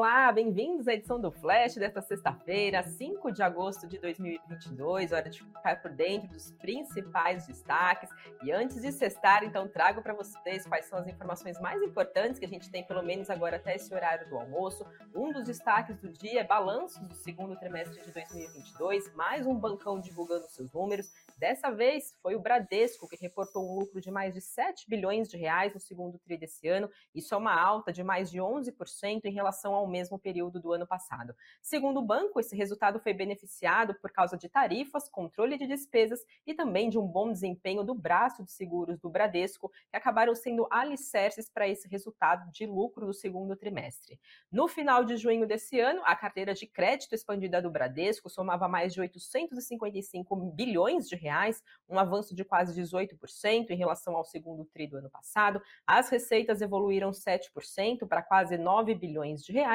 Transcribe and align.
Olá, 0.00 0.32
bem-vindos 0.32 0.88
à 0.88 0.94
edição 0.94 1.20
do 1.20 1.30
Flash 1.30 1.74
desta 1.74 2.00
sexta-feira, 2.00 2.82
5 2.82 3.30
de 3.32 3.42
agosto 3.42 3.86
de 3.86 3.98
2022. 3.98 5.12
Hora 5.12 5.28
de 5.28 5.44
ficar 5.44 5.82
por 5.82 5.90
dentro 5.90 6.26
dos 6.26 6.52
principais 6.52 7.46
destaques. 7.46 8.08
E 8.42 8.50
antes 8.50 8.80
de 8.80 8.92
sextar, 8.92 9.44
então, 9.44 9.68
trago 9.68 10.00
para 10.00 10.14
vocês 10.14 10.66
quais 10.66 10.86
são 10.86 11.00
as 11.00 11.06
informações 11.06 11.60
mais 11.60 11.82
importantes 11.82 12.38
que 12.38 12.46
a 12.46 12.48
gente 12.48 12.70
tem, 12.70 12.82
pelo 12.82 13.02
menos 13.02 13.28
agora 13.28 13.56
até 13.56 13.76
esse 13.76 13.92
horário 13.92 14.26
do 14.30 14.38
almoço. 14.38 14.86
Um 15.14 15.34
dos 15.34 15.44
destaques 15.44 15.98
do 15.98 16.08
dia 16.08 16.40
é 16.40 16.44
balanços 16.44 17.06
do 17.06 17.14
segundo 17.14 17.54
trimestre 17.56 18.02
de 18.02 18.10
2022, 18.10 19.14
mais 19.14 19.46
um 19.46 19.54
bancão 19.54 20.00
divulgando 20.00 20.48
seus 20.48 20.72
números. 20.72 21.12
Dessa 21.36 21.70
vez 21.70 22.14
foi 22.22 22.34
o 22.34 22.40
Bradesco 22.40 23.06
que 23.06 23.16
reportou 23.20 23.70
um 23.70 23.78
lucro 23.80 24.00
de 24.00 24.10
mais 24.10 24.32
de 24.32 24.40
7 24.40 24.88
bilhões 24.88 25.28
de 25.28 25.36
reais 25.36 25.74
no 25.74 25.80
segundo 25.80 26.18
tri 26.18 26.38
desse 26.38 26.66
ano. 26.68 26.88
Isso 27.14 27.34
é 27.34 27.36
uma 27.36 27.54
alta 27.54 27.92
de 27.92 28.02
mais 28.02 28.30
de 28.30 28.38
11% 28.38 29.26
em 29.26 29.32
relação 29.32 29.74
ao 29.74 29.89
mesmo 29.90 30.18
período 30.18 30.60
do 30.60 30.72
ano 30.72 30.86
passado. 30.86 31.34
Segundo 31.60 31.98
o 31.98 32.06
banco, 32.06 32.40
esse 32.40 32.56
resultado 32.56 33.00
foi 33.00 33.12
beneficiado 33.12 33.94
por 33.94 34.10
causa 34.10 34.36
de 34.36 34.48
tarifas, 34.48 35.08
controle 35.08 35.58
de 35.58 35.66
despesas 35.66 36.20
e 36.46 36.54
também 36.54 36.88
de 36.88 36.98
um 36.98 37.06
bom 37.06 37.32
desempenho 37.32 37.84
do 37.84 37.94
braço 37.94 38.44
de 38.44 38.52
seguros 38.52 38.98
do 38.98 39.10
Bradesco, 39.10 39.70
que 39.90 39.96
acabaram 39.96 40.34
sendo 40.34 40.66
alicerces 40.70 41.50
para 41.50 41.68
esse 41.68 41.88
resultado 41.88 42.50
de 42.50 42.66
lucro 42.66 43.06
do 43.06 43.12
segundo 43.12 43.56
trimestre. 43.56 44.18
No 44.50 44.68
final 44.68 45.04
de 45.04 45.16
junho 45.16 45.46
desse 45.46 45.80
ano, 45.80 46.02
a 46.04 46.14
carteira 46.14 46.54
de 46.54 46.66
crédito 46.66 47.14
expandida 47.14 47.60
do 47.60 47.70
Bradesco 47.70 48.30
somava 48.30 48.68
mais 48.68 48.94
de 48.94 49.00
855 49.00 50.36
bilhões 50.36 51.08
de 51.08 51.16
reais 51.16 51.62
um 51.88 51.98
avanço 51.98 52.34
de 52.34 52.44
quase 52.44 52.80
18% 52.80 53.70
em 53.70 53.76
relação 53.76 54.16
ao 54.16 54.24
segundo 54.24 54.64
tri 54.64 54.86
do 54.86 54.96
ano 54.96 55.10
passado. 55.10 55.60
As 55.86 56.08
receitas 56.08 56.60
evoluíram 56.60 57.10
7% 57.10 58.06
para 58.08 58.22
quase 58.22 58.56
9 58.56 58.94
bilhões 58.94 59.42
de 59.42 59.52
reais 59.52 59.69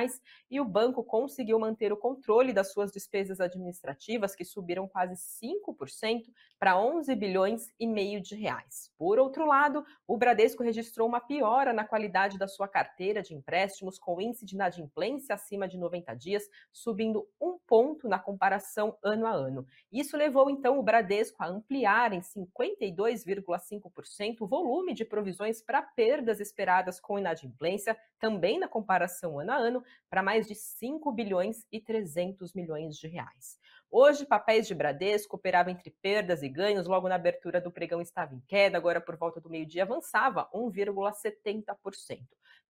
e 0.49 0.59
o 0.59 0.65
banco 0.65 1.03
conseguiu 1.03 1.59
manter 1.59 1.93
o 1.93 1.97
controle 1.97 2.53
das 2.53 2.71
suas 2.71 2.91
despesas 2.91 3.39
administrativas, 3.39 4.35
que 4.35 4.43
subiram 4.43 4.87
quase 4.87 5.15
5% 5.15 6.23
para 6.59 6.79
11 6.79 7.15
bilhões 7.15 7.73
e 7.79 7.87
meio 7.87 8.21
de 8.21 8.35
reais. 8.35 8.91
Por 8.97 9.19
outro 9.19 9.45
lado, 9.45 9.85
o 10.07 10.17
Bradesco 10.17 10.63
registrou 10.63 11.07
uma 11.07 11.19
piora 11.19 11.73
na 11.73 11.85
qualidade 11.85 12.37
da 12.37 12.47
sua 12.47 12.67
carteira 12.67 13.21
de 13.21 13.33
empréstimos, 13.33 13.97
com 13.97 14.19
índice 14.19 14.45
de 14.45 14.55
inadimplência 14.55 15.35
acima 15.35 15.67
de 15.67 15.77
90 15.77 16.13
dias, 16.15 16.43
subindo 16.71 17.27
um 17.39 17.57
ponto 17.65 18.07
na 18.07 18.19
comparação 18.19 18.97
ano 19.03 19.27
a 19.27 19.31
ano. 19.31 19.65
Isso 19.91 20.17
levou 20.17 20.49
então 20.49 20.79
o 20.79 20.83
Bradesco 20.83 21.43
a 21.43 21.47
ampliar 21.47 22.13
em 22.13 22.21
52,5% 22.21 24.41
o 24.41 24.47
volume 24.47 24.93
de 24.93 25.05
provisões 25.05 25.61
para 25.61 25.81
perdas 25.81 26.39
esperadas 26.39 26.99
com 26.99 27.19
inadimplência, 27.19 27.97
também 28.19 28.59
na 28.59 28.67
comparação 28.67 29.39
ano 29.39 29.51
a 29.51 29.55
ano, 29.55 29.83
para 30.09 30.23
mais 30.23 30.47
de 30.47 30.55
5 30.55 31.11
bilhões 31.11 31.65
e 31.71 31.79
300 31.79 32.53
milhões 32.53 32.97
de 32.97 33.07
reais. 33.07 33.59
Hoje, 33.97 34.25
papéis 34.25 34.67
de 34.67 34.75
Bradesco 34.75 35.37
operavam 35.37 35.71
entre 35.71 35.89
perdas 35.89 36.43
e 36.43 36.49
ganhos, 36.49 36.85
logo 36.85 37.07
na 37.07 37.15
abertura 37.15 37.61
do 37.61 37.71
pregão 37.71 38.01
estava 38.01 38.35
em 38.35 38.41
queda, 38.41 38.77
agora 38.77 38.99
por 38.99 39.15
volta 39.15 39.39
do 39.39 39.49
meio-dia 39.49 39.83
avançava 39.83 40.49
1,70% 40.53 42.19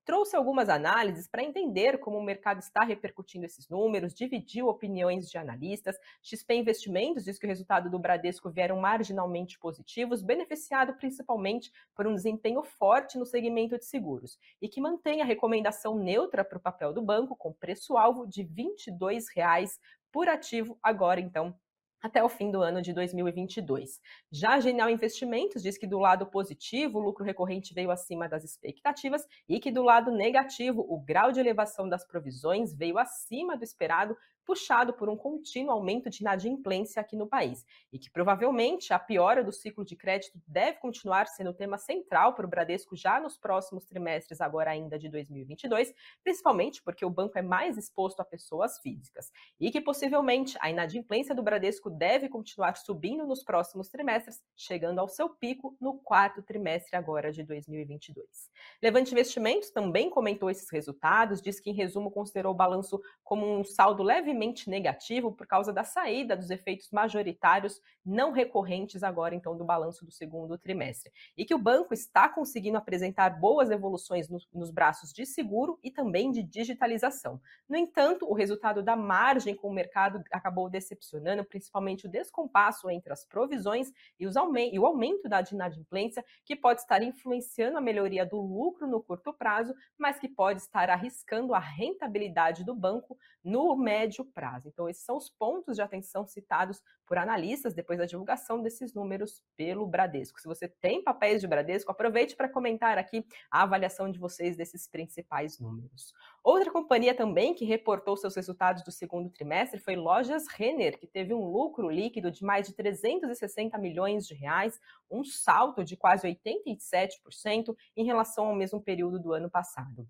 trouxe 0.05 0.35
algumas 0.35 0.69
análises 0.69 1.27
para 1.27 1.43
entender 1.43 1.97
como 1.97 2.17
o 2.17 2.23
mercado 2.23 2.59
está 2.59 2.83
repercutindo 2.83 3.45
esses 3.45 3.67
números, 3.67 4.13
dividiu 4.13 4.67
opiniões 4.67 5.27
de 5.27 5.37
analistas. 5.37 5.97
XP 6.21 6.53
Investimentos 6.53 7.25
diz 7.25 7.39
que 7.39 7.45
o 7.45 7.49
resultado 7.49 7.89
do 7.89 7.97
Bradesco 7.97 8.51
vieram 8.51 8.79
marginalmente 8.79 9.57
positivos, 9.57 10.21
beneficiado 10.21 10.93
principalmente 10.93 11.71
por 11.95 12.05
um 12.05 12.13
desempenho 12.13 12.61
forte 12.61 13.17
no 13.17 13.25
segmento 13.25 13.77
de 13.77 13.85
seguros, 13.85 14.37
e 14.61 14.69
que 14.69 14.79
mantém 14.79 15.21
a 15.21 15.25
recomendação 15.25 15.97
neutra 15.97 16.45
para 16.45 16.59
o 16.59 16.61
papel 16.61 16.93
do 16.93 17.01
banco, 17.01 17.35
com 17.35 17.51
preço-alvo 17.51 18.27
de 18.27 18.43
R$ 18.43 18.49
22,00 18.55 19.79
por 20.15 20.29
ativo, 20.29 20.79
agora 20.81 21.19
então 21.19 21.53
até 22.01 22.23
o 22.23 22.29
fim 22.29 22.49
do 22.49 22.61
ano 22.61 22.81
de 22.81 22.93
2022. 22.93 23.99
Já 24.31 24.53
a 24.53 24.59
Genial 24.61 24.89
Investimentos 24.89 25.61
diz 25.61 25.77
que 25.77 25.85
do 25.85 25.99
lado 25.99 26.25
positivo, 26.25 26.99
o 26.99 27.01
lucro 27.01 27.25
recorrente 27.25 27.73
veio 27.73 27.91
acima 27.91 28.29
das 28.29 28.45
expectativas 28.45 29.27
e 29.49 29.59
que 29.59 29.69
do 29.69 29.83
lado 29.83 30.11
negativo, 30.11 30.85
o 30.87 30.97
grau 30.97 31.33
de 31.33 31.41
elevação 31.41 31.89
das 31.89 32.07
provisões 32.07 32.73
veio 32.73 32.97
acima 32.97 33.57
do 33.57 33.63
esperado, 33.65 34.15
puxado 34.45 34.93
por 34.93 35.09
um 35.09 35.17
contínuo 35.17 35.71
aumento 35.71 36.09
de 36.09 36.21
inadimplência 36.21 37.01
aqui 37.01 37.15
no 37.15 37.27
país, 37.27 37.65
e 37.91 37.97
que 37.97 38.09
provavelmente 38.09 38.93
a 38.93 38.99
piora 38.99 39.43
do 39.43 39.51
ciclo 39.51 39.83
de 39.83 39.95
crédito 39.95 40.39
deve 40.47 40.79
continuar 40.79 41.27
sendo 41.27 41.53
tema 41.53 41.77
central 41.77 42.33
para 42.35 42.45
o 42.45 42.49
Bradesco 42.49 42.95
já 42.95 43.19
nos 43.19 43.37
próximos 43.37 43.85
trimestres, 43.85 44.39
agora 44.39 44.71
ainda 44.71 44.99
de 44.99 45.09
2022, 45.09 45.93
principalmente 46.23 46.83
porque 46.83 47.05
o 47.05 47.09
banco 47.09 47.37
é 47.37 47.41
mais 47.41 47.77
exposto 47.77 48.19
a 48.19 48.25
pessoas 48.25 48.79
físicas, 48.79 49.31
e 49.59 49.71
que 49.71 49.81
possivelmente 49.81 50.57
a 50.61 50.69
inadimplência 50.69 51.33
do 51.33 51.43
Bradesco 51.43 51.89
deve 51.89 52.29
continuar 52.29 52.75
subindo 52.77 53.25
nos 53.25 53.43
próximos 53.43 53.89
trimestres, 53.89 54.43
chegando 54.55 54.99
ao 54.99 55.07
seu 55.07 55.29
pico 55.29 55.75
no 55.81 55.97
quarto 55.97 56.43
trimestre 56.43 56.95
agora 56.95 57.31
de 57.31 57.43
2022. 57.43 58.51
Levante 58.81 59.11
Investimentos 59.11 59.71
também 59.71 60.09
comentou 60.09 60.49
esses 60.49 60.69
resultados, 60.69 61.41
diz 61.41 61.59
que 61.59 61.69
em 61.69 61.73
resumo 61.73 62.11
considerou 62.11 62.53
o 62.53 62.55
balanço 62.55 63.01
como 63.23 63.45
um 63.45 63.63
saldo 63.63 64.03
leve 64.03 64.34
levemente 64.35 64.69
negativo 64.69 65.31
por 65.31 65.47
causa 65.47 65.71
da 65.71 65.83
saída 65.83 66.35
dos 66.35 66.49
efeitos 66.49 66.91
majoritários 66.91 67.81
não 68.05 68.31
recorrentes 68.31 69.01
agora 69.01 69.33
então 69.33 69.57
do 69.57 69.63
balanço 69.63 70.05
do 70.05 70.11
segundo 70.11 70.57
trimestre. 70.57 71.11
E 71.35 71.45
que 71.45 71.55
o 71.55 71.59
banco 71.59 71.93
está 71.93 72.27
conseguindo 72.29 72.77
apresentar 72.77 73.29
boas 73.39 73.71
evoluções 73.71 74.29
nos, 74.29 74.47
nos 74.53 74.69
braços 74.69 75.11
de 75.11 75.25
seguro 75.25 75.79
e 75.81 75.89
também 75.89 76.31
de 76.31 76.43
digitalização. 76.43 77.41
No 77.67 77.77
entanto, 77.77 78.29
o 78.29 78.33
resultado 78.33 78.83
da 78.83 78.95
margem 78.95 79.55
com 79.55 79.69
o 79.69 79.73
mercado 79.73 80.21
acabou 80.31 80.69
decepcionando, 80.69 81.45
principalmente 81.45 82.05
o 82.05 82.09
descompasso 82.09 82.89
entre 82.89 83.11
as 83.11 83.25
provisões 83.25 83.91
e, 84.19 84.25
e 84.25 84.79
o 84.79 84.85
aumento 84.85 85.29
da 85.29 85.43
inadimplência, 85.51 86.23
que 86.43 86.55
pode 86.55 86.81
estar 86.81 87.01
influenciando 87.01 87.77
a 87.77 87.81
melhoria 87.81 88.25
do 88.25 88.39
lucro 88.39 88.87
no 88.87 89.01
curto 89.01 89.33
prazo, 89.33 89.73
mas 89.97 90.19
que 90.19 90.27
pode 90.27 90.61
estar 90.61 90.89
arriscando 90.89 91.53
a 91.53 91.59
rentabilidade 91.59 92.63
do 92.63 92.75
banco 92.75 93.17
no 93.43 93.75
médio 93.75 94.24
prazo. 94.25 94.67
Então, 94.67 94.89
esses 94.89 95.03
são 95.03 95.17
os 95.17 95.29
pontos 95.29 95.75
de 95.75 95.81
atenção 95.81 96.25
citados 96.27 96.81
por 97.05 97.17
analistas 97.17 97.73
depois 97.73 97.99
da 97.99 98.05
divulgação 98.05 98.61
desses 98.61 98.93
números 98.93 99.43
pelo 99.55 99.85
Bradesco. 99.87 100.39
Se 100.39 100.47
você 100.47 100.67
tem 100.67 101.03
papéis 101.03 101.41
de 101.41 101.47
Bradesco, 101.47 101.91
aproveite 101.91 102.35
para 102.35 102.49
comentar 102.49 102.97
aqui 102.97 103.25
a 103.49 103.63
avaliação 103.63 104.11
de 104.11 104.19
vocês 104.19 104.57
desses 104.57 104.87
principais 104.87 105.59
números. 105.59 106.13
Outra 106.43 106.71
companhia 106.71 107.15
também 107.15 107.53
que 107.53 107.65
reportou 107.65 108.17
seus 108.17 108.35
resultados 108.35 108.83
do 108.83 108.91
segundo 108.91 109.29
trimestre 109.29 109.79
foi 109.79 109.95
Lojas 109.95 110.47
Renner, 110.47 110.99
que 110.99 111.07
teve 111.07 111.33
um 111.33 111.45
lucro 111.45 111.89
líquido 111.89 112.31
de 112.31 112.43
mais 112.43 112.67
de 112.67 112.73
360 112.73 113.77
milhões 113.77 114.27
de 114.27 114.33
reais, 114.33 114.79
um 115.09 115.23
salto 115.23 115.83
de 115.83 115.95
quase 115.95 116.27
87% 116.27 117.75
em 117.95 118.05
relação 118.05 118.47
ao 118.47 118.55
mesmo 118.55 118.81
período 118.81 119.19
do 119.19 119.33
ano 119.33 119.49
passado. 119.49 120.07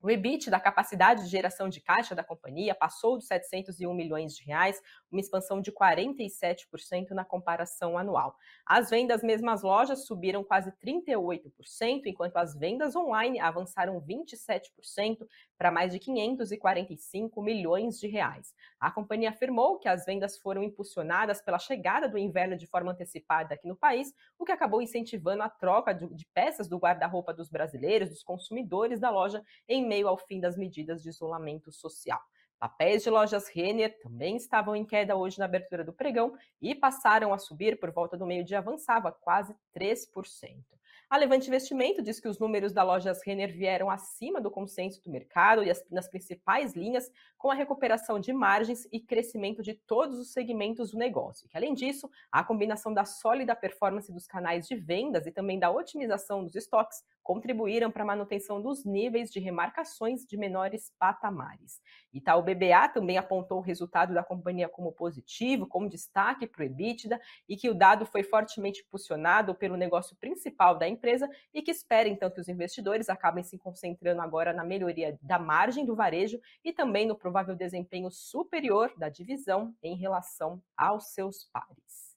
O 0.00 0.08
EBIT 0.08 0.48
da 0.48 0.60
capacidade 0.60 1.24
de 1.24 1.28
geração 1.28 1.68
de 1.68 1.80
caixa 1.80 2.14
da 2.14 2.22
companhia 2.22 2.72
passou 2.72 3.16
dos 3.16 3.26
701 3.26 3.92
milhões 3.92 4.32
de 4.32 4.44
reais, 4.44 4.80
uma 5.10 5.20
expansão 5.20 5.60
de 5.60 5.72
47% 5.72 7.10
na 7.10 7.24
comparação 7.24 7.98
anual. 7.98 8.36
As 8.64 8.90
vendas 8.90 9.24
mesmas 9.24 9.62
lojas 9.62 10.06
subiram 10.06 10.44
quase 10.44 10.70
38%, 10.80 12.02
enquanto 12.06 12.36
as 12.36 12.54
vendas 12.54 12.94
online 12.94 13.40
avançaram 13.40 14.00
27% 14.00 15.26
para 15.58 15.72
mais 15.72 15.92
de 15.92 15.98
545 15.98 17.42
milhões 17.42 17.98
de 17.98 18.06
reais. 18.06 18.54
A 18.78 18.92
companhia 18.92 19.30
afirmou 19.30 19.80
que 19.80 19.88
as 19.88 20.04
vendas 20.04 20.38
foram 20.38 20.62
impulsionadas 20.62 21.42
pela 21.42 21.58
chegada 21.58 22.08
do 22.08 22.16
inverno 22.16 22.56
de 22.56 22.68
forma 22.68 22.92
antecipada 22.92 23.54
aqui 23.54 23.66
no 23.66 23.74
país, 23.74 24.14
o 24.38 24.44
que 24.44 24.52
acabou 24.52 24.80
incentivando 24.80 25.42
a 25.42 25.48
troca 25.48 25.92
de 25.92 26.24
peças 26.32 26.68
do 26.68 26.78
guarda-roupa 26.78 27.34
dos 27.34 27.48
brasileiros, 27.48 28.10
dos 28.10 28.22
consumidores 28.22 29.00
da 29.00 29.10
loja, 29.10 29.42
em 29.68 29.87
meio 29.88 30.06
ao 30.06 30.16
fim 30.16 30.38
das 30.38 30.56
medidas 30.56 31.02
de 31.02 31.08
isolamento 31.08 31.72
social. 31.72 32.20
Papéis 32.58 33.04
de 33.04 33.10
lojas 33.10 33.48
Renner 33.48 33.98
também 34.00 34.36
estavam 34.36 34.74
em 34.74 34.84
queda 34.84 35.16
hoje 35.16 35.38
na 35.38 35.44
abertura 35.44 35.84
do 35.84 35.92
pregão 35.92 36.36
e 36.60 36.74
passaram 36.74 37.32
a 37.32 37.38
subir 37.38 37.78
por 37.78 37.92
volta 37.92 38.16
do 38.16 38.26
meio-dia, 38.26 38.58
avançava 38.58 39.12
quase 39.12 39.54
3%. 39.76 40.08
A 41.10 41.16
Levante 41.16 41.48
Investimento 41.48 42.02
diz 42.02 42.20
que 42.20 42.28
os 42.28 42.38
números 42.38 42.70
da 42.70 42.82
lojas 42.82 43.22
Renner 43.24 43.50
vieram 43.50 43.88
acima 43.88 44.42
do 44.42 44.50
consenso 44.50 45.02
do 45.02 45.10
mercado 45.10 45.64
e 45.64 45.70
as, 45.70 45.82
nas 45.90 46.06
principais 46.06 46.74
linhas, 46.74 47.10
com 47.38 47.50
a 47.50 47.54
recuperação 47.54 48.20
de 48.20 48.30
margens 48.30 48.86
e 48.92 49.00
crescimento 49.00 49.62
de 49.62 49.72
todos 49.72 50.18
os 50.18 50.34
segmentos 50.34 50.90
do 50.90 50.98
negócio. 50.98 51.48
Que, 51.48 51.56
além 51.56 51.72
disso, 51.72 52.10
a 52.30 52.44
combinação 52.44 52.92
da 52.92 53.06
sólida 53.06 53.56
performance 53.56 54.12
dos 54.12 54.26
canais 54.26 54.68
de 54.68 54.76
vendas 54.76 55.26
e 55.26 55.32
também 55.32 55.58
da 55.58 55.70
otimização 55.70 56.44
dos 56.44 56.54
estoques 56.54 57.02
contribuíram 57.28 57.92
para 57.92 58.02
a 58.02 58.06
manutenção 58.06 58.60
dos 58.60 58.84
níveis 58.84 59.30
de 59.30 59.38
remarcações 59.38 60.26
de 60.26 60.36
menores 60.36 60.90
patamares. 60.98 61.80
Itaú 62.12 62.42
BBA 62.42 62.88
também 62.92 63.18
apontou 63.18 63.58
o 63.58 63.62
resultado 63.62 64.12
da 64.12 64.24
companhia 64.24 64.68
como 64.68 64.90
positivo, 64.90 65.64
com 65.64 65.86
destaque 65.86 66.44
para 66.44 66.62
o 66.62 66.64
EBITDA, 66.64 67.20
e 67.48 67.56
que 67.56 67.70
o 67.70 67.74
dado 67.74 68.04
foi 68.04 68.24
fortemente 68.24 68.82
impulsionado 68.84 69.54
pelo 69.54 69.76
negócio 69.76 70.16
principal 70.16 70.76
da 70.76 70.88
da 70.88 70.90
empresa 70.90 71.28
e 71.52 71.62
que 71.62 71.70
espera 71.70 72.08
então 72.08 72.30
que 72.30 72.40
os 72.40 72.48
investidores 72.48 73.08
acabem 73.08 73.44
se 73.44 73.58
concentrando 73.58 74.22
agora 74.22 74.52
na 74.52 74.64
melhoria 74.64 75.18
da 75.22 75.38
margem 75.38 75.84
do 75.84 75.94
varejo 75.94 76.40
e 76.64 76.72
também 76.72 77.06
no 77.06 77.16
provável 77.16 77.54
desempenho 77.54 78.10
superior 78.10 78.92
da 78.96 79.08
divisão 79.08 79.74
em 79.82 79.94
relação 79.94 80.62
aos 80.76 81.12
seus 81.12 81.44
pares. 81.52 82.07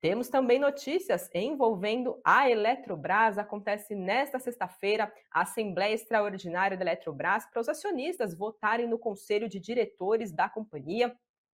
Temos 0.00 0.28
também 0.28 0.58
notícias 0.58 1.28
envolvendo 1.34 2.18
a 2.24 2.48
Eletrobras. 2.48 3.36
Acontece 3.36 3.94
nesta 3.94 4.38
sexta-feira 4.38 5.12
a 5.30 5.42
Assembleia 5.42 5.94
Extraordinária 5.94 6.74
da 6.74 6.84
Eletrobras 6.84 7.44
para 7.50 7.60
os 7.60 7.68
acionistas 7.68 8.34
votarem 8.34 8.88
no 8.88 8.98
Conselho 8.98 9.46
de 9.46 9.60
Diretores 9.60 10.32
da 10.32 10.48
companhia 10.48 11.14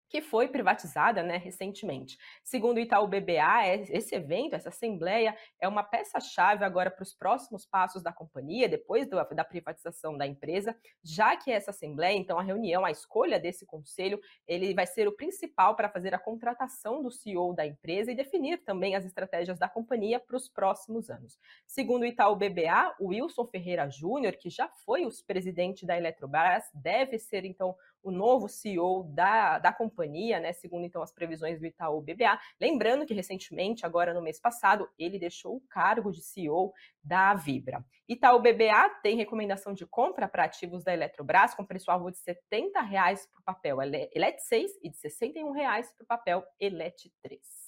que 0.10 0.22
foi 0.22 0.48
privatizada 0.48 1.24
né, 1.24 1.38
recentemente. 1.38 2.18
Segundo 2.44 2.78
o 2.78 2.80
Itaú 2.80 3.08
BBA, 3.08 3.66
é, 3.66 3.76
esse 3.90 4.16
evento, 4.16 4.56
essa 4.56 4.70
assembleia, 4.70 5.36
é 5.60 5.68
uma 5.68 5.84
peça-chave 5.84 6.64
agora 6.64 6.92
para 6.92 7.04
os 7.04 7.14
próximos 7.14 7.66
passos 7.66 8.04
da 8.04 8.14
companhia, 8.14 8.70
depois 8.70 9.08
do, 9.10 9.18
da 9.34 9.44
privatização 9.44 10.18
da 10.18 10.28
empresa, 10.28 10.76
já 11.04 11.36
que 11.36 11.52
essa 11.52 11.72
assembleia, 11.72 12.18
então 12.18 12.38
a 12.38 12.44
reunião, 12.44 12.86
a 12.86 12.92
escolha 12.92 13.40
desse 13.40 13.66
conselho, 13.66 14.20
ele 14.48 14.74
vai 14.74 14.86
ser 14.86 15.08
o 15.08 15.16
principal 15.16 15.76
para 15.76 15.90
fazer 15.90 16.14
a 16.14 16.20
contratação 16.20 17.02
do 17.02 17.12
CEO 17.12 17.54
da 17.54 17.66
empresa 17.66 18.12
e 18.12 18.16
definir 18.16 18.64
também 18.64 18.96
as 18.96 19.06
estratégias 19.06 19.60
da 19.60 19.68
companhia 19.68 20.20
para 20.20 20.38
os 20.38 20.48
próximos 20.48 21.10
anos. 21.10 21.40
Segundo 21.66 22.04
o 22.04 22.06
Itaú 22.06 22.36
BBA, 22.36 22.96
o 23.00 23.08
Wilson 23.08 23.48
Ferreira 23.48 23.90
Júnior, 23.90 24.34
que 24.38 24.50
já 24.50 24.68
foi 24.86 25.06
o 25.06 25.10
presidente 25.26 25.86
da 25.86 25.98
Eletrobras, 25.98 26.64
deve 26.74 27.18
ser 27.18 27.46
então 27.46 27.76
o 28.06 28.12
novo 28.12 28.48
CEO 28.48 29.04
da, 29.04 29.58
da 29.58 29.74
companhia, 29.74 30.40
né, 30.40 30.54
segundo 30.54 30.86
então 30.86 31.02
as 31.02 31.12
previsões 31.12 31.60
do 31.60 31.66
Itaú 31.66 32.02
BBA. 32.02 32.40
Lembrando 32.62 33.06
que 33.06 33.14
recentemente, 33.14 33.84
agora 33.84 34.14
no 34.14 34.22
mês 34.22 34.40
passado, 34.40 34.88
ele 34.98 35.18
deixou 35.18 35.56
o 35.56 35.62
cargo 35.62 36.12
de 36.12 36.22
CEO 36.22 36.72
da 37.04 37.34
Vibra. 37.34 37.84
Itaú 38.08 38.40
BBA 38.40 38.90
tem 39.02 39.18
recomendação 39.18 39.74
de 39.74 39.88
compra 39.88 40.28
para 40.28 40.44
ativos 40.44 40.84
da 40.84 40.94
Eletrobras 40.94 41.56
com 41.56 41.66
preço-alvo 41.66 42.12
de 42.12 42.18
R$ 42.20 42.36
70 42.52 42.80
para 42.80 43.40
o 43.40 43.44
papel 43.44 43.82
ELET 43.82 44.40
6 44.40 44.72
e 44.84 44.90
de 44.90 44.96
R$ 44.96 45.10
61 45.10 45.54
para 45.54 46.04
o 46.04 46.06
papel 46.06 46.44
ELET 46.60 47.12
3. 47.24 47.65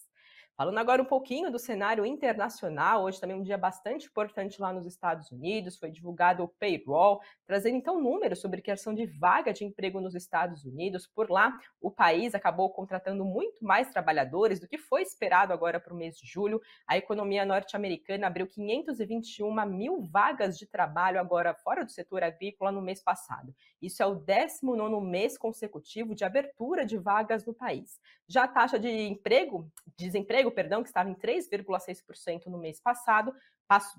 Falando 0.58 0.80
agora 0.80 1.00
um 1.00 1.06
pouquinho 1.06 1.52
do 1.52 1.60
cenário 1.60 2.04
internacional, 2.04 3.04
hoje 3.04 3.22
também 3.22 3.38
um 3.38 3.44
dia 3.44 3.60
bastante 3.60 4.08
importante 4.08 4.60
lá 4.60 4.74
nos 4.74 4.88
Estados 4.88 5.32
Unidos, 5.32 5.78
foi 5.78 5.92
divulgado 5.92 6.44
o 6.44 6.48
payroll, 6.48 7.22
trazendo 7.46 7.78
então 7.78 8.02
números 8.02 8.42
sobre 8.42 8.60
criação 8.60 8.92
de 8.96 9.06
vaga 9.06 9.54
de 9.54 9.64
emprego 9.64 10.02
nos 10.02 10.16
Estados 10.16 10.66
Unidos. 10.66 11.06
Por 11.06 11.30
lá, 11.30 11.56
o 11.80 11.92
país 11.92 12.34
acabou 12.34 12.72
contratando 12.72 13.24
muito 13.24 13.64
mais 13.64 13.92
trabalhadores 13.92 14.60
do 14.60 14.68
que 14.68 14.80
foi 14.80 15.04
esperado 15.04 15.54
agora 15.54 15.80
para 15.80 15.94
o 15.94 15.96
mês 15.96 16.18
de 16.18 16.26
julho. 16.26 16.60
A 16.88 16.98
economia 16.98 17.46
norte-americana 17.46 18.26
abriu 18.26 18.48
521 18.48 19.64
mil 19.68 20.02
vagas 20.12 20.58
de 20.58 20.66
trabalho 20.66 21.20
agora 21.20 21.54
fora 21.54 21.86
do 21.86 21.92
setor 21.92 22.24
agrícola 22.24 22.72
no 22.72 22.82
mês 22.82 23.04
passado. 23.04 23.54
Isso 23.80 24.02
é 24.02 24.08
o 24.08 24.16
19 24.16 25.06
mês 25.06 25.38
consecutivo 25.38 26.16
de 26.16 26.26
abertura 26.26 26.84
de 26.84 26.98
vagas 26.98 27.46
no 27.46 27.54
país. 27.54 28.00
Já 28.28 28.46
a 28.46 28.48
taxa 28.48 28.80
de 28.80 28.90
emprego, 28.90 29.72
desemprego 29.96 30.47
desemprego, 30.48 30.52
perdão, 30.52 30.84
que 30.84 30.90
estava 30.90 31.10
em 31.10 31.16
3,6% 31.16 32.46
no 32.48 32.58
mês 32.58 32.80
passado, 32.80 33.34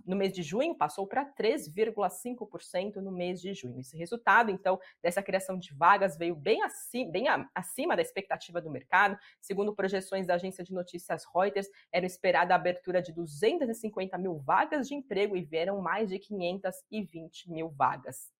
no 0.06 0.16
mês 0.16 0.32
de 0.32 0.42
junho 0.42 0.74
passou 0.74 1.06
para 1.06 1.26
3,5% 1.26 2.96
no 2.96 3.12
mês 3.12 3.40
de 3.40 3.52
junho. 3.52 3.78
Esse 3.78 3.96
resultado, 3.96 4.50
então, 4.50 4.78
dessa 5.02 5.22
criação 5.22 5.58
de 5.58 5.74
vagas 5.74 6.16
veio 6.16 6.34
bem, 6.34 6.62
acima, 6.62 7.10
bem 7.10 7.26
acima 7.54 7.94
da 7.94 8.02
expectativa 8.02 8.60
do 8.60 8.70
mercado. 8.70 9.18
Segundo 9.40 9.74
projeções 9.74 10.26
da 10.26 10.34
agência 10.34 10.64
de 10.64 10.72
notícias 10.72 11.24
Reuters, 11.34 11.68
era 11.92 12.06
esperada 12.06 12.54
a 12.54 12.56
abertura 12.56 13.02
de 13.02 13.12
250 13.12 14.16
mil 14.16 14.38
vagas 14.38 14.88
de 14.88 14.94
emprego 14.94 15.36
e 15.36 15.44
vieram 15.44 15.80
mais 15.82 16.08
de 16.08 16.18
520 16.18 17.50
mil 17.50 17.68
vagas. 17.68 18.37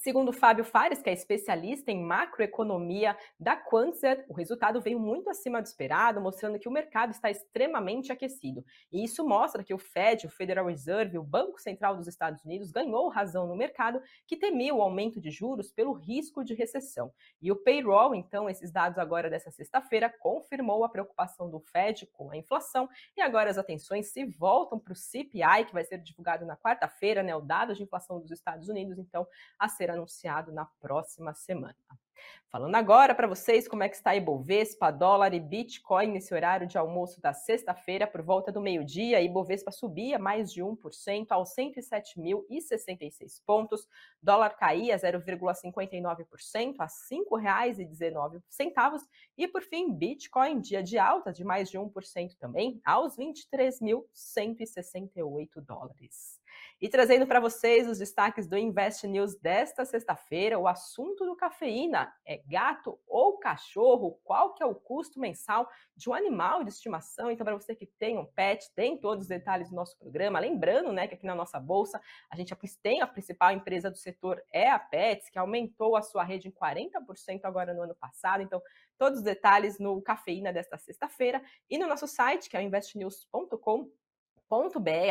Segundo 0.00 0.32
Fábio 0.32 0.64
Fares, 0.64 1.02
que 1.02 1.10
é 1.10 1.12
especialista 1.12 1.90
em 1.90 2.00
macroeconomia 2.00 3.18
da 3.38 3.56
Quantzer, 3.56 4.24
o 4.28 4.32
resultado 4.32 4.80
veio 4.80 5.00
muito 5.00 5.28
acima 5.28 5.60
do 5.60 5.66
esperado, 5.66 6.20
mostrando 6.20 6.56
que 6.56 6.68
o 6.68 6.72
mercado 6.72 7.10
está 7.10 7.28
extremamente 7.28 8.12
aquecido. 8.12 8.64
E 8.92 9.02
isso 9.02 9.26
mostra 9.26 9.64
que 9.64 9.74
o 9.74 9.78
Fed, 9.78 10.24
o 10.24 10.30
Federal 10.30 10.66
Reserve, 10.66 11.18
o 11.18 11.22
Banco 11.24 11.60
Central 11.60 11.96
dos 11.96 12.06
Estados 12.06 12.44
Unidos, 12.44 12.70
ganhou 12.70 13.08
razão 13.08 13.48
no 13.48 13.56
mercado, 13.56 14.00
que 14.24 14.36
temia 14.36 14.72
o 14.72 14.80
aumento 14.80 15.20
de 15.20 15.32
juros 15.32 15.72
pelo 15.72 15.94
risco 15.94 16.44
de 16.44 16.54
recessão. 16.54 17.12
E 17.42 17.50
o 17.50 17.56
payroll, 17.56 18.14
então, 18.14 18.48
esses 18.48 18.70
dados 18.70 18.98
agora 18.98 19.28
dessa 19.28 19.50
sexta-feira, 19.50 20.14
confirmou 20.20 20.84
a 20.84 20.88
preocupação 20.88 21.50
do 21.50 21.58
Fed 21.58 22.06
com 22.12 22.30
a 22.30 22.36
inflação. 22.36 22.88
E 23.16 23.20
agora 23.20 23.50
as 23.50 23.58
atenções 23.58 24.12
se 24.12 24.24
voltam 24.24 24.78
para 24.78 24.92
o 24.92 24.96
CPI, 24.96 25.64
que 25.66 25.74
vai 25.74 25.82
ser 25.82 25.98
divulgado 25.98 26.46
na 26.46 26.56
quarta-feira, 26.56 27.20
né, 27.20 27.34
o 27.34 27.40
dado 27.40 27.74
de 27.74 27.82
inflação 27.82 28.20
dos 28.20 28.30
Estados 28.30 28.68
Unidos, 28.68 28.96
então, 28.96 29.26
a 29.58 29.68
ser 29.68 29.87
ser 29.88 29.90
anunciado 29.90 30.52
na 30.52 30.66
próxima 30.80 31.34
semana. 31.34 31.74
Falando 32.50 32.74
agora 32.74 33.14
para 33.14 33.28
vocês 33.28 33.68
como 33.68 33.84
é 33.84 33.88
que 33.88 33.94
está 33.94 34.16
Ibovespa, 34.16 34.90
dólar 34.90 35.32
e 35.34 35.40
Bitcoin 35.40 36.08
nesse 36.08 36.34
horário 36.34 36.66
de 36.66 36.76
almoço 36.76 37.20
da 37.20 37.32
sexta-feira, 37.32 38.08
por 38.08 38.22
volta 38.22 38.50
do 38.50 38.60
meio-dia. 38.60 39.20
Ibovespa 39.20 39.70
subia 39.70 40.18
mais 40.18 40.52
de 40.52 40.60
1% 40.62 41.26
aos 41.30 41.54
107.066 41.54 43.40
pontos. 43.46 43.86
Dólar 44.20 44.56
caía 44.56 44.96
0,59% 44.96 46.74
a 46.80 46.84
R$ 46.84 46.90
5,19. 46.90 49.06
E 49.36 49.46
por 49.46 49.62
fim, 49.62 49.92
Bitcoin, 49.92 50.60
dia 50.60 50.82
de 50.82 50.98
alta 50.98 51.32
de 51.32 51.44
mais 51.44 51.70
de 51.70 51.78
1% 51.78 52.36
também, 52.38 52.80
aos 52.84 53.16
23.168 53.16 55.60
dólares. 55.60 56.37
E 56.80 56.88
trazendo 56.88 57.26
para 57.26 57.40
vocês 57.40 57.88
os 57.88 57.98
destaques 57.98 58.46
do 58.46 58.56
Invest 58.56 59.04
News 59.08 59.34
desta 59.34 59.84
sexta-feira, 59.84 60.60
o 60.60 60.68
assunto 60.68 61.26
do 61.26 61.34
cafeína 61.34 62.14
é 62.24 62.38
gato 62.46 62.96
ou 63.04 63.36
cachorro? 63.36 64.20
Qual 64.22 64.54
que 64.54 64.62
é 64.62 64.66
o 64.66 64.76
custo 64.76 65.18
mensal 65.18 65.68
de 65.96 66.08
um 66.08 66.14
animal 66.14 66.62
de 66.62 66.70
estimação? 66.70 67.32
Então, 67.32 67.44
para 67.44 67.56
você 67.56 67.74
que 67.74 67.84
tem 67.84 68.16
um 68.16 68.24
pet, 68.24 68.72
tem 68.76 68.96
todos 68.96 69.24
os 69.24 69.28
detalhes 69.28 69.70
do 69.70 69.74
nosso 69.74 69.98
programa. 69.98 70.38
Lembrando, 70.38 70.92
né, 70.92 71.08
que 71.08 71.14
aqui 71.14 71.26
na 71.26 71.34
nossa 71.34 71.58
bolsa 71.58 72.00
a 72.30 72.36
gente 72.36 72.54
tem 72.80 73.02
a 73.02 73.08
principal 73.08 73.50
empresa 73.50 73.90
do 73.90 73.96
setor 73.96 74.40
é 74.52 74.70
a 74.70 74.78
Pets, 74.78 75.30
que 75.30 75.38
aumentou 75.38 75.96
a 75.96 76.02
sua 76.02 76.22
rede 76.22 76.46
em 76.46 76.52
40% 76.52 77.40
agora 77.42 77.74
no 77.74 77.82
ano 77.82 77.94
passado. 77.96 78.40
Então, 78.40 78.62
todos 78.96 79.18
os 79.18 79.24
detalhes 79.24 79.80
no 79.80 80.00
cafeína 80.00 80.52
desta 80.52 80.78
sexta-feira 80.78 81.42
e 81.68 81.76
no 81.76 81.88
nosso 81.88 82.06
site, 82.06 82.48
que 82.48 82.56
é 82.56 82.60
o 82.60 82.62
investnews.com 82.62 83.90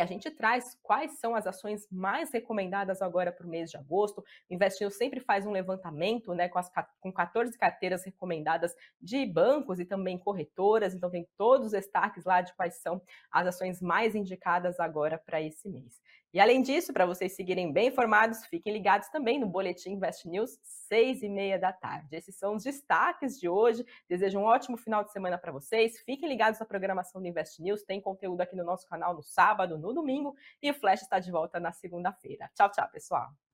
a 0.00 0.06
gente 0.06 0.30
traz 0.30 0.76
quais 0.82 1.18
são 1.18 1.34
as 1.34 1.46
ações 1.46 1.86
mais 1.90 2.32
recomendadas 2.32 3.00
agora 3.00 3.30
para 3.30 3.46
o 3.46 3.48
mês 3.48 3.70
de 3.70 3.76
agosto. 3.76 4.24
O 4.50 4.54
Investinho 4.54 4.90
sempre 4.90 5.20
faz 5.20 5.46
um 5.46 5.50
levantamento 5.50 6.34
né, 6.34 6.48
com, 6.48 6.58
as, 6.58 6.70
com 7.00 7.12
14 7.12 7.56
carteiras 7.56 8.04
recomendadas 8.04 8.74
de 9.00 9.24
bancos 9.26 9.78
e 9.78 9.84
também 9.84 10.18
corretoras, 10.18 10.94
então 10.94 11.10
tem 11.10 11.28
todos 11.36 11.66
os 11.66 11.72
destaques 11.72 12.24
lá 12.24 12.40
de 12.40 12.52
quais 12.54 12.74
são 12.76 13.00
as 13.30 13.46
ações 13.46 13.80
mais 13.80 14.14
indicadas 14.14 14.80
agora 14.80 15.18
para 15.18 15.40
esse 15.40 15.68
mês. 15.68 16.00
E 16.32 16.38
além 16.38 16.60
disso, 16.60 16.92
para 16.92 17.06
vocês 17.06 17.34
seguirem 17.34 17.72
bem 17.72 17.88
informados, 17.88 18.44
fiquem 18.46 18.72
ligados 18.72 19.08
também 19.08 19.40
no 19.40 19.46
Boletim 19.46 19.92
Invest 19.92 20.28
News, 20.28 20.58
seis 20.62 21.22
e 21.22 21.28
meia 21.28 21.58
da 21.58 21.72
tarde. 21.72 22.14
Esses 22.14 22.36
são 22.36 22.54
os 22.54 22.64
destaques 22.64 23.40
de 23.40 23.48
hoje. 23.48 23.84
Desejo 24.08 24.38
um 24.38 24.44
ótimo 24.44 24.76
final 24.76 25.02
de 25.02 25.10
semana 25.10 25.38
para 25.38 25.52
vocês. 25.52 25.98
Fiquem 26.00 26.28
ligados 26.28 26.60
na 26.60 26.66
programação 26.66 27.20
do 27.20 27.26
Invest 27.26 27.62
News. 27.62 27.82
Tem 27.82 28.00
conteúdo 28.00 28.42
aqui 28.42 28.54
no 28.54 28.64
nosso 28.64 28.86
canal 28.86 29.14
no 29.14 29.22
sábado, 29.22 29.78
no 29.78 29.94
domingo. 29.94 30.34
E 30.62 30.70
o 30.70 30.74
Flash 30.74 31.02
está 31.02 31.18
de 31.18 31.30
volta 31.30 31.58
na 31.58 31.72
segunda-feira. 31.72 32.50
Tchau, 32.54 32.70
tchau, 32.70 32.88
pessoal. 32.90 33.47